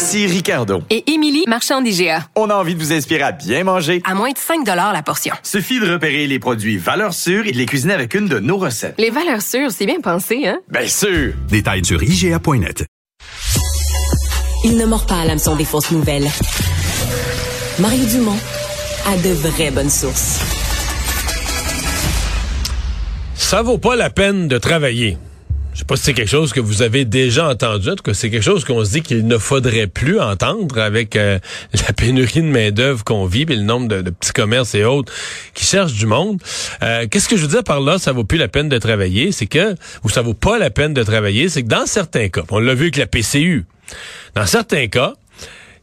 [0.00, 0.82] Ici Ricardo.
[0.88, 2.24] Et Émilie, marchand d'IGA.
[2.34, 4.00] On a envie de vous inspirer à bien manger.
[4.06, 5.34] À moins de 5 la portion.
[5.42, 8.56] Suffit de repérer les produits valeurs sûres et de les cuisiner avec une de nos
[8.56, 8.94] recettes.
[8.96, 10.58] Les valeurs sûres, c'est bien pensé, hein?
[10.70, 11.34] Bien sûr!
[11.50, 12.86] Détails sur IGA.net.
[14.64, 16.30] Il ne mord pas à l'hameçon des fausses nouvelles.
[17.78, 18.38] Mario Dumont
[19.06, 20.40] a de vraies bonnes sources.
[23.34, 25.18] Ça vaut pas la peine de travailler.
[25.72, 27.90] Je sais pas si c'est quelque chose que vous avez déjà entendu.
[27.90, 31.16] En tout cas, c'est quelque chose qu'on se dit qu'il ne faudrait plus entendre avec
[31.16, 31.38] euh,
[31.86, 35.12] la pénurie de main-d'œuvre qu'on vit, et le nombre de, petits commerces et autres
[35.54, 36.40] qui cherchent du monde.
[36.82, 39.32] Euh, qu'est-ce que je veux dire par là, ça vaut plus la peine de travailler,
[39.32, 42.42] c'est que, ou ça vaut pas la peine de travailler, c'est que dans certains cas,
[42.50, 43.64] on l'a vu avec la PCU,
[44.34, 45.14] dans certains cas,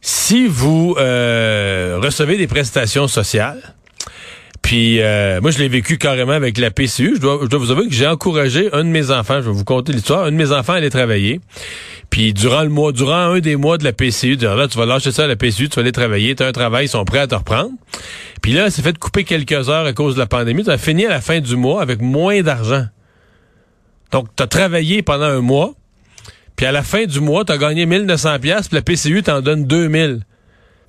[0.00, 3.74] si vous euh, recevez des prestations sociales,
[4.68, 7.14] puis euh, moi, je l'ai vécu carrément avec la PCU.
[7.14, 9.56] Je dois, je dois vous avouer que j'ai encouragé un de mes enfants, je vais
[9.56, 11.40] vous conter l'histoire, un de mes enfants allait travailler.
[12.10, 15.10] Puis durant le mois, durant un des mois de la PCU, là, tu vas lâcher
[15.10, 17.20] ça à la PCU, tu vas aller travailler, tu as un travail, ils sont prêts
[17.20, 17.70] à te reprendre.
[18.42, 20.64] Puis là, c'est fait couper quelques heures à cause de la pandémie.
[20.64, 22.84] Tu as fini à la fin du mois avec moins d'argent.
[24.12, 25.72] Donc, tu as travaillé pendant un mois,
[26.56, 29.40] puis à la fin du mois, tu as gagné 1900 pièces, puis la PCU t'en
[29.40, 30.26] donne 2000.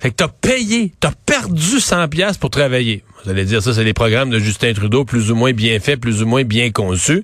[0.00, 3.04] Fait que t'as payé, t'as perdu 100 pièces pour travailler.
[3.22, 6.00] Vous allez dire ça, c'est les programmes de Justin Trudeau, plus ou moins bien faits,
[6.00, 7.22] plus ou moins bien conçus.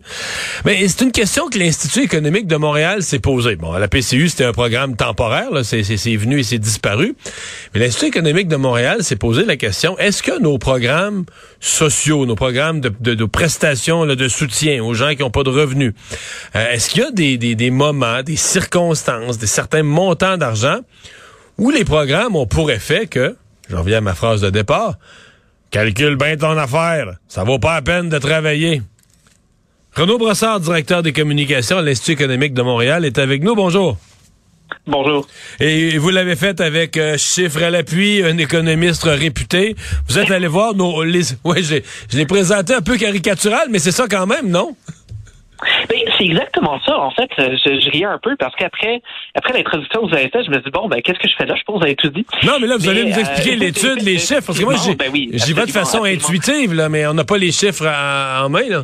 [0.66, 3.56] Mais c'est une question que l'Institut économique de Montréal s'est posée.
[3.56, 5.80] Bon, la PCU, c'était un programme temporaire, là, c'est,
[6.16, 7.14] venu et c'est disparu.
[7.72, 11.24] Mais l'Institut économique de Montréal s'est posé la question, est-ce que nos programmes
[11.60, 15.50] sociaux, nos programmes de, de, prestations là, de soutien aux gens qui n'ont pas de
[15.50, 15.94] revenus,
[16.54, 20.80] euh, est-ce qu'il y a des, des, des moments, des circonstances, des certains montants d'argent
[21.58, 23.36] où les programmes ont pour effet que,
[23.68, 24.96] je reviens à ma phrase de départ,
[25.70, 28.82] calcule bien ton affaire, ça vaut pas la peine de travailler.
[29.94, 33.54] Renaud Brossard, directeur des communications à l'Institut économique de Montréal, est avec nous.
[33.54, 33.96] Bonjour.
[34.86, 35.26] Bonjour.
[35.58, 39.74] Et vous l'avez fait avec euh, chiffres à l'appui, un économiste réputé.
[40.08, 41.02] Vous êtes allé voir nos...
[41.02, 44.76] Les, ouais, je l'ai présenté un peu caricatural, mais c'est ça quand même, non?
[45.88, 46.98] Ben, c'est exactement ça.
[46.98, 49.00] En fait, je, je riais un peu parce qu'après
[49.34, 51.46] après l'introduction que vous avez faite, je me dis bon ben qu'est-ce que je fais
[51.46, 51.54] là?
[51.56, 52.26] Je pense que vous avez tout dit.
[52.44, 54.46] Non, mais là, vous allez nous expliquer euh, l'étude, les chiffres.
[54.46, 57.52] Parce que moi, ben j'y vais de façon intuitive, là, mais on n'a pas les
[57.52, 58.82] chiffres en main, là.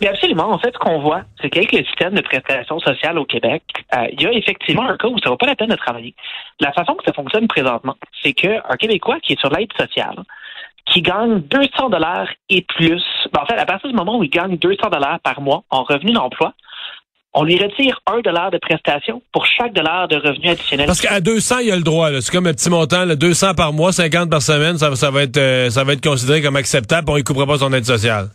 [0.00, 0.52] Mais absolument.
[0.52, 3.62] En fait, ce qu'on voit, c'est qu'avec le système de prestation sociale au Québec,
[3.94, 5.76] euh, il y a effectivement un cas où ça ne vaut pas la peine de
[5.76, 6.12] travailler.
[6.58, 10.16] La façon que ça fonctionne présentement, c'est qu'un Québécois qui est sur l'aide sociale,
[10.92, 13.02] qui gagne 200 dollars et plus.
[13.32, 15.82] Ben, en fait, à partir du moment où il gagne 200 dollars par mois en
[15.84, 16.52] revenu d'emploi,
[17.34, 20.86] on lui retire un dollar de prestation pour chaque dollar de revenu additionnel.
[20.86, 22.10] Parce qu'à 200, il a le droit.
[22.20, 25.22] C'est comme un petit montant, là, 200 par mois, 50 par semaine, ça, ça va
[25.22, 27.10] être euh, ça va être considéré comme acceptable.
[27.10, 28.28] On ne coupera pas son aide sociale.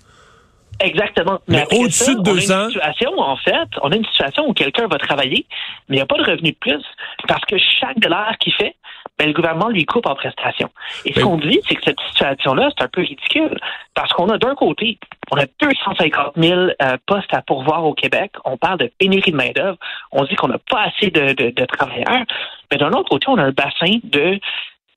[0.79, 1.39] Exactement.
[1.47, 2.53] Mais, au-dessus de 200...
[2.53, 5.45] On a une situation, en fait, on a une situation où quelqu'un va travailler,
[5.89, 6.83] mais il n'y a pas de revenu de plus
[7.27, 8.75] parce que chaque dollar qu'il fait,
[9.17, 10.69] ben, le gouvernement lui coupe en prestation.
[11.05, 13.59] Et ce qu'on dit, c'est que cette situation-là, c'est un peu ridicule
[13.95, 14.99] parce qu'on a d'un côté,
[15.31, 18.33] on a 250 000 euh, postes à pourvoir au Québec.
[18.45, 19.77] On parle de pénurie de main-d'œuvre.
[20.11, 22.25] On dit qu'on n'a pas assez de, de, travailleurs.
[22.71, 24.39] Mais d'un autre côté, on a un bassin de,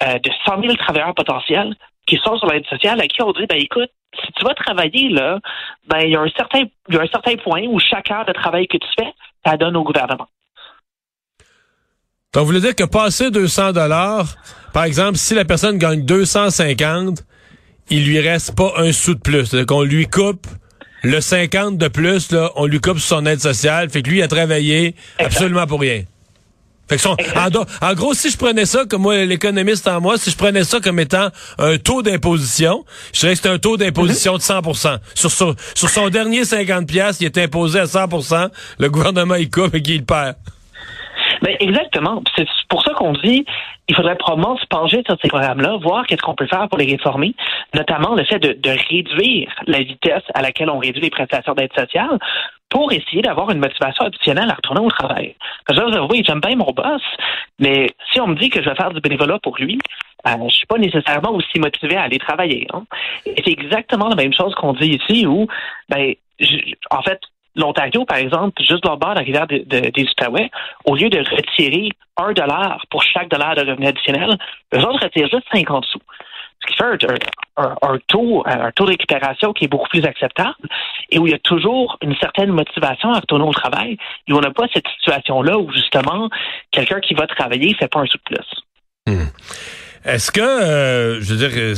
[0.03, 1.75] euh, de 100 000 travailleurs potentiels
[2.11, 3.91] qui sont sur l'aide sociale à qui on dit, ben écoute,
[4.21, 5.39] si tu vas travailler, là,
[5.87, 8.27] ben, il y a un certain, il y a un certain point où chaque heure
[8.27, 9.13] de travail que tu fais,
[9.47, 10.27] ça donne au gouvernement.
[12.35, 14.27] Donc, vous voulez dire que passer 200 dollars,
[14.73, 17.25] par exemple, si la personne gagne 250,
[17.91, 19.47] il lui reste pas un sou de plus.
[19.47, 20.47] C'est-à-dire qu'on lui coupe
[21.03, 24.23] le 50 de plus, là, on lui coupe son aide sociale, fait que lui, il
[24.23, 26.03] a travaillé absolument pour rien.
[27.83, 30.81] En, gros, si je prenais ça, comme moi, l'économiste en moi, si je prenais ça
[30.81, 31.29] comme étant
[31.59, 34.61] un taux d'imposition, je dirais que c'est un taux d'imposition de 100
[35.15, 39.51] sur, sur, sur son dernier 50 pièces, il est imposé à 100% le gouvernement, il
[39.51, 40.37] coupe et qu'il perd.
[41.51, 42.23] Ben exactement.
[42.37, 43.45] C'est pour ça qu'on dit
[43.89, 46.87] il faudrait probablement se pencher sur ces programmes-là, voir qu'est-ce qu'on peut faire pour les
[46.87, 47.35] réformer,
[47.75, 52.19] notamment le fait de, réduire la vitesse à laquelle on réduit les prestations d'aide sociale
[52.69, 55.35] pour essayer d'avoir une motivation additionnelle à retourner au travail.
[55.67, 57.03] Parce que oui, j'aime bien mon boss,
[57.59, 59.81] mais si on me dit que je vais faire du bénévolat pour lui,
[60.29, 62.69] euh, je suis pas nécessairement aussi motivé à aller travailler.
[62.73, 62.85] Hein.
[63.27, 65.49] Et c'est exactement la même chose qu'on dit ici où,
[65.89, 66.15] ben,
[66.91, 67.21] en fait,
[67.57, 70.51] l'Ontario, par exemple, juste dans le bord de la rivière de- de- des Outaouais,
[70.85, 74.39] au lieu de retirer un dollar pour chaque dollar de revenu additionnel,
[74.75, 75.99] eux autres retirent juste 50 sous.
[76.63, 76.85] Ce qui fait
[77.57, 80.55] un, un- taux, de récupération qui est beaucoup plus acceptable
[81.11, 83.97] et où il y a toujours une certaine motivation à retourner au travail
[84.29, 86.29] et où on n'a pas cette situation-là où justement
[86.71, 89.17] quelqu'un qui va travailler ne fait pas un sou de plus.
[90.05, 91.75] Est-ce que, euh, je veux dire, euh,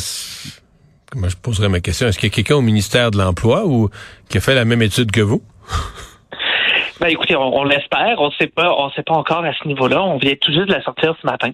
[1.11, 3.89] comment je poserais ma question, est-ce qu'il y a quelqu'un au ministère de l'Emploi ou
[4.29, 5.43] qui a fait la même étude que vous?
[7.03, 8.21] Ben écoutez, on, on l'espère.
[8.21, 10.01] On ne sait pas, on sait pas encore à ce niveau-là.
[10.03, 11.51] On vient tout juste de la sortir ce matin.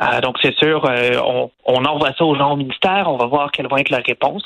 [0.00, 1.18] Euh, donc c'est sûr, euh,
[1.66, 3.06] on, envoie ça aux gens au ministère.
[3.08, 4.44] On va voir quelle va être la réponse.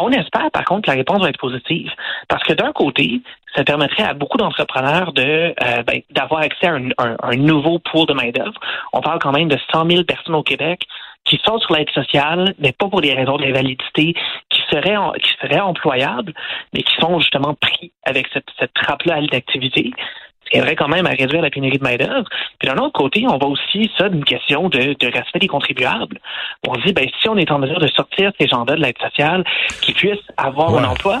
[0.00, 1.90] On espère, par contre, que la réponse va être positive.
[2.26, 3.20] Parce que d'un côté,
[3.54, 8.06] ça permettrait à beaucoup d'entrepreneurs de euh, ben, d'avoir accès à un, un- nouveau pool
[8.06, 8.58] de main-d'œuvre.
[8.94, 10.86] On parle quand même de 100 000 personnes au Québec
[11.36, 14.14] qui sont sur l'aide sociale, mais pas pour des raisons d'invalidité,
[14.50, 16.34] qui seraient en- qui seraient employables,
[16.74, 19.92] mais qui sont justement pris avec cette, cette trappe-là d'activité.
[20.44, 22.28] Ce qui aiderait quand même à réduire la pénurie de main-d'œuvre.
[22.58, 26.18] Puis d'un autre côté, on va aussi ça d'une question de, de respect des contribuables.
[26.68, 28.98] On se dit, ben, si on est en mesure de sortir ces gens-là de l'aide
[29.00, 29.44] sociale,
[29.80, 30.80] qu'ils puissent avoir Ouais.
[30.80, 31.20] un emploi,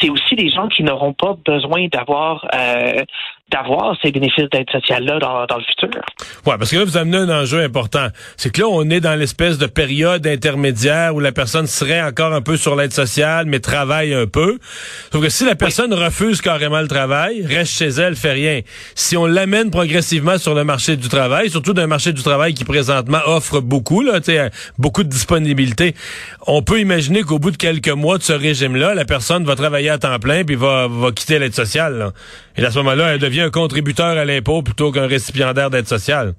[0.00, 3.02] c'est aussi des gens qui n'auront pas besoin d'avoir euh,
[3.50, 5.88] d'avoir ces bénéfices d'aide sociale-là dans, dans le futur.
[6.46, 8.08] Ouais, parce que là, vous amenez un enjeu important.
[8.36, 12.32] C'est que là, on est dans l'espèce de période intermédiaire où la personne serait encore
[12.32, 14.58] un peu sur l'aide sociale, mais travaille un peu.
[15.12, 18.60] Sauf que si la personne refuse carrément le travail, reste chez elle, fait rien.
[18.96, 22.64] Si on l'amène progressivement sur le marché du travail, surtout d'un marché du travail qui
[22.64, 25.94] présentement offre beaucoup, là, sais, beaucoup de disponibilité,
[26.48, 29.90] on peut imaginer qu'au bout de quelques mois de ce régime-là, la personne va travailler
[29.90, 31.98] à temps plein puis va, va quitter l'aide sociale.
[31.98, 32.12] là.
[32.56, 36.34] Et à ce moment-là, elle devient un contributeur à l'impôt plutôt qu'un récipiendaire d'aide sociale.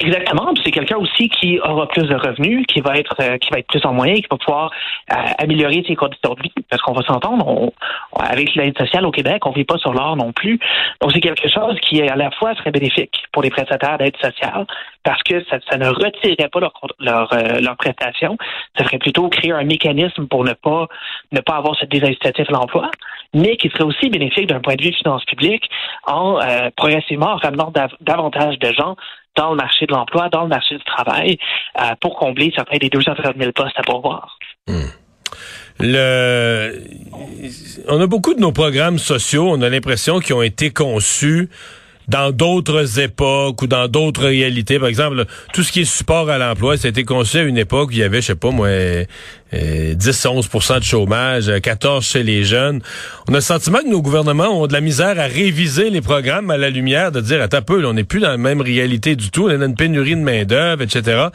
[0.00, 0.52] Exactement.
[0.64, 3.66] C'est quelqu'un aussi qui aura plus de revenus, qui va être euh, qui va être
[3.68, 4.70] plus en moyen, qui va pouvoir
[5.12, 6.52] euh, améliorer ses conditions de vie.
[6.70, 7.72] Parce qu'on va s'entendre, on,
[8.18, 10.58] avec l'aide sociale au Québec, on vit pas sur l'or non plus.
[11.00, 14.66] Donc c'est quelque chose qui à la fois serait bénéfique pour les prestataires d'aide sociale,
[15.02, 18.36] parce que ça, ça ne retirerait pas leur leur, euh, leur prestation.
[18.76, 20.86] Ça ferait plutôt créer un mécanisme pour ne pas
[21.32, 22.90] ne pas avoir ce désincitatif à l'emploi,
[23.34, 25.68] mais qui serait aussi bénéfique d'un point de vue finance publique
[26.06, 28.96] en euh, progressivement ramenant dav- davantage de gens
[29.36, 31.38] dans le marché de l'emploi, dans le marché du travail,
[31.80, 34.38] euh, pour combler certains des 230 000 postes à pourvoir.
[35.78, 36.80] Le,
[37.88, 41.50] on a beaucoup de nos programmes sociaux, on a l'impression qu'ils ont été conçus
[42.08, 44.78] dans d'autres époques ou dans d'autres réalités.
[44.78, 47.58] Par exemple, tout ce qui est support à l'emploi, ça a été conçu à une
[47.58, 49.04] époque où il y avait, je sais pas moi, euh,
[49.94, 52.80] 10-11% de chômage, euh, 14 chez les jeunes.
[53.28, 56.50] On a le sentiment que nos gouvernements ont de la misère à réviser les programmes
[56.50, 58.60] à la lumière, de dire, attends un peu, là, on n'est plus dans la même
[58.60, 61.28] réalité du tout, on a une pénurie de main-d'œuvre, etc.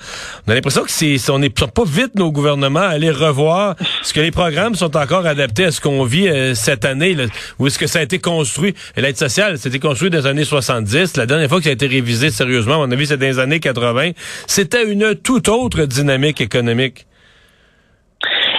[0.46, 4.14] On a l'impression que c'est, on n'est pas vite, nos gouvernements, à aller revoir ce
[4.14, 7.26] que les programmes sont encore adaptés à ce qu'on vit euh, cette année, là,
[7.60, 8.76] ou est-ce que ça a été construit.
[8.98, 11.18] L'aide sociale, c'était construit dans les années 70.
[11.18, 13.40] La dernière fois que ça a été révisé sérieusement, à mon avis, c'est dans les
[13.40, 14.12] années 80.
[14.48, 17.06] C'était une toute autre dynamique économique.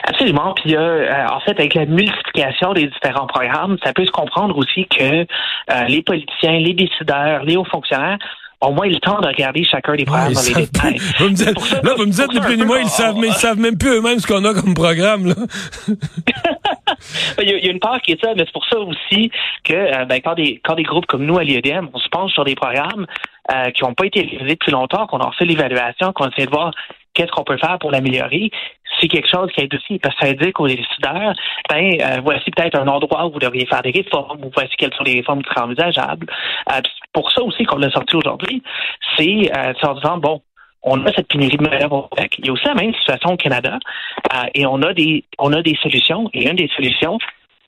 [0.04, 0.54] Absolument.
[0.54, 4.56] Puis a, euh, en fait, avec la multiplication des différents programmes, ça peut se comprendre
[4.56, 8.18] aussi que euh, les politiciens, les décideurs, les hauts fonctionnaires
[8.60, 10.98] ont moins le temps de regarder chacun des programmes Ouais, dans les détails.
[11.18, 12.88] Vous me dites, ça, là, vous me dites, ni plus un ni peu, moins, ils
[12.88, 15.34] savent, mais ils savent même plus eux-mêmes ce qu'on a comme programme, là.
[17.40, 19.30] Il y, a, une part qui est ça, mais c'est pour ça aussi
[19.64, 22.32] que euh, ben, quand, des, quand des groupes comme nous à l'IEDM, on se penche
[22.32, 23.06] sur des programmes
[23.50, 26.50] euh, qui n'ont pas été réalisés depuis longtemps, qu'on en fait l'évaluation, qu'on essaie de
[26.50, 26.72] voir
[27.14, 28.50] qu'est-ce qu'on peut faire pour l'améliorer,
[29.00, 31.34] c'est quelque chose qui aide aussi, parce que ça indique aux décideurs,
[31.68, 34.94] ben, euh, voici peut-être un endroit où vous devriez faire des réformes, ou voici quelles
[34.94, 36.26] sont les réformes qui seraient envisageables.
[36.72, 36.80] Euh,
[37.12, 38.62] pour ça aussi qu'on l'a sorti aujourd'hui,
[39.16, 40.42] c'est euh, c'est en disant, bon,
[40.82, 42.36] on a cette pénurie de main au Québec.
[42.38, 43.78] Il y a aussi la même situation au Canada
[44.34, 46.28] euh, et on a des on a des solutions.
[46.34, 47.18] Et une des solutions,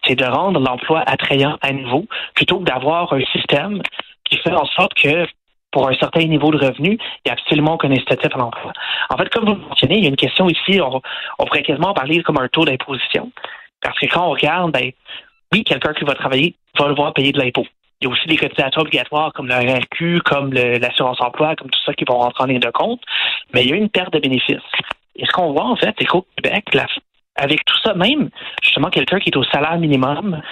[0.07, 3.83] c'est de rendre l'emploi attrayant à nouveau, plutôt que d'avoir un système
[4.25, 5.27] qui fait en sorte que
[5.71, 8.73] pour un certain niveau de revenu, il n'y a absolument aucun incitatif à l'emploi.
[9.11, 11.01] En fait, comme vous le mentionnez, il y a une question ici, on,
[11.45, 13.33] pourrait quasiment parler comme un taux d'imposition.
[13.83, 14.93] Parce que quand on regarde, ben,
[15.53, 17.67] oui, quelqu'un qui va travailler va devoir payer de l'impôt.
[18.01, 21.81] Il y a aussi des cotisations obligatoires comme le RQ, comme l'assurance emploi, comme tout
[21.87, 23.01] ça qui vont rentrer en ligne de compte,
[23.53, 24.59] mais il y a une perte de bénéfices.
[25.17, 26.65] Et ce qu'on voit, en fait, c'est qu'au Québec,
[27.37, 28.31] avec tout ça, même
[28.63, 30.43] justement quelqu'un qui est au salaire minimum,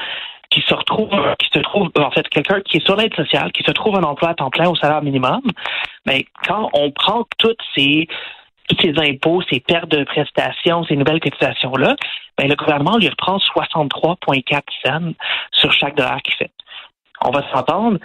[0.51, 3.63] qui se retrouve, qui se trouve, en fait, quelqu'un qui est sur l'aide sociale, qui
[3.63, 5.41] se trouve un emploi à temps plein au salaire minimum,
[6.07, 8.07] mais quand on prend toutes ces
[8.69, 11.97] tous ces impôts, ces pertes de prestations, ces nouvelles cotisations-là,
[12.39, 15.13] ben, le gouvernement lui reprend 63,4 cents
[15.51, 16.51] sur chaque dollar qu'il fait.
[17.25, 17.99] On va s'entendre,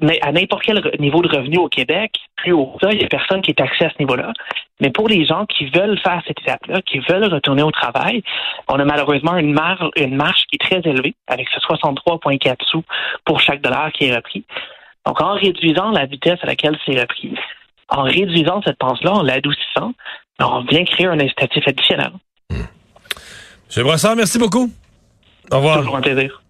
[0.00, 3.08] mais à n'importe quel niveau de revenu au Québec, plus haut ça, il n'y a
[3.08, 4.32] personne qui est taxé à ce niveau-là.
[4.80, 8.22] Mais pour les gens qui veulent faire cette étape-là, qui veulent retourner au travail,
[8.68, 12.82] on a malheureusement une marge, une marge qui est très élevée, avec ce 63,4 sous
[13.24, 14.44] pour chaque dollar qui est repris.
[15.06, 17.34] Donc, en réduisant la vitesse à laquelle c'est repris,
[17.88, 19.92] en réduisant cette pense-là, en l'adoucissant,
[20.40, 22.12] on vient créer un incitatif additionnel.
[22.50, 23.84] M.
[23.84, 24.70] Brossard, merci beaucoup.
[25.50, 25.78] Au revoir.
[25.78, 26.41] Toujours un plaisir.